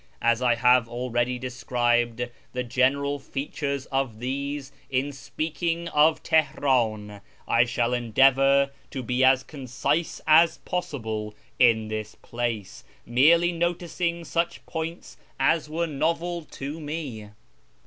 As 0.23 0.41
I 0.41 0.55
have 0.55 0.89
already 0.89 1.37
described 1.37 2.27
the 2.53 2.63
general 2.63 3.19
features 3.19 3.85
of 3.91 4.17
these 4.17 4.71
in 4.89 5.11
speaking 5.11 5.89
of 5.89 6.23
Teheran, 6.23 7.21
I 7.47 7.65
shall 7.65 7.93
endeavour 7.93 8.71
to 8.89 9.03
be 9.03 9.23
as 9.23 9.43
concise 9.43 10.19
as 10.25 10.57
possible 10.57 11.35
in 11.59 11.87
this 11.87 12.15
place, 12.15 12.83
merely 13.05 13.51
noticing 13.51 14.25
such 14.25 14.65
points 14.65 15.17
as 15.39 15.69
were 15.69 15.85
novel 15.85 16.45
to 16.45 16.79
me. 16.79 17.29